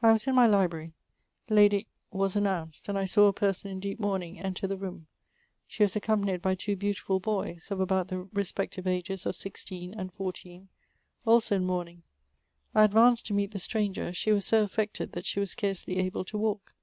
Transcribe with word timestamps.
I 0.00 0.12
was 0.12 0.26
in 0.26 0.34
my 0.34 0.46
library; 0.46 0.94
Lady 1.50 1.86
was 2.10 2.36
announced, 2.36 2.88
and 2.88 2.98
I 2.98 3.04
saw 3.04 3.26
a 3.26 3.34
person 3.34 3.70
in 3.70 3.80
deep 3.80 4.00
mourning 4.00 4.40
enter 4.40 4.66
the 4.66 4.78
room. 4.78 5.08
She 5.66 5.82
was 5.82 5.92
accom 5.94 6.24
panied 6.24 6.40
by 6.40 6.54
two 6.54 6.74
beautiful 6.74 7.20
boys, 7.20 7.70
of 7.70 7.78
about 7.78 8.08
the 8.08 8.20
respective 8.32 8.86
ages 8.86 9.26
of 9.26 9.36
sixteen 9.36 9.92
and 9.92 10.10
fourteen— 10.10 10.70
also 11.26 11.56
in 11.56 11.66
mourning. 11.66 12.02
I 12.74 12.84
advanced 12.84 13.26
to 13.26 13.34
meet 13.34 13.50
the 13.50 13.58
stranger; 13.58 14.14
she 14.14 14.32
was 14.32 14.46
so 14.46 14.62
affected 14.64 15.12
that 15.12 15.26
she 15.26 15.38
was 15.38 15.50
scarcely 15.50 15.98
able 15.98 16.24
to 16.24 16.38
walk. 16.38 16.74